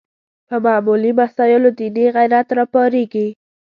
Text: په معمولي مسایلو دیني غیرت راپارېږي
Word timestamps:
په 0.47 0.55
معمولي 0.65 1.11
مسایلو 1.19 1.69
دیني 1.79 2.05
غیرت 2.15 2.47
راپارېږي 2.57 3.27